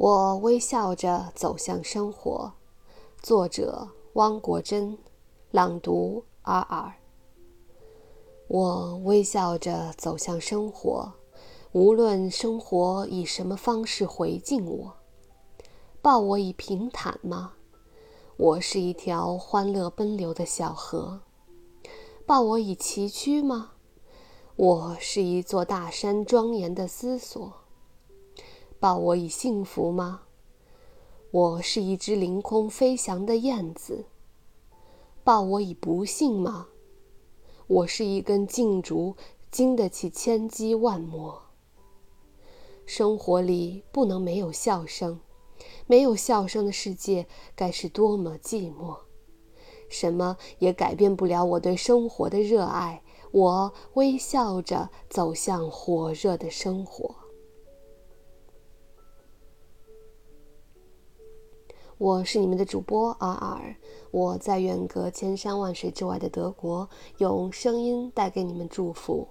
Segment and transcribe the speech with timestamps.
[0.00, 2.54] 我微笑着走向生活。
[3.20, 4.96] 作者：汪国真，
[5.50, 6.94] 朗读：尔尔。
[8.48, 11.12] 我微笑着走向生活，
[11.72, 14.94] 无论生活以什么方式回敬我。
[16.00, 17.52] 抱我以平坦吗？
[18.38, 21.20] 我是一条欢乐奔流的小河。
[22.24, 23.72] 抱我以崎岖吗？
[24.56, 27.52] 我是一座大山庄严的思索。
[28.80, 30.22] 抱我以幸福吗？
[31.32, 34.06] 我是一只凌空飞翔的燕子。
[35.22, 36.68] 抱我以不幸吗？
[37.66, 39.16] 我是一根劲竹，
[39.50, 41.42] 经得起千击万磨。
[42.86, 45.20] 生活里不能没有笑声，
[45.86, 48.96] 没有笑声的世界该是多么寂寞！
[49.90, 53.02] 什么也改变不了我对生活的热爱。
[53.32, 57.14] 我微笑着走向火热的生活。
[62.00, 63.76] 我是你们的主播尔尔，
[64.10, 69.28] 我在远隔千山万水之外的德国，用声音带给你们祝福。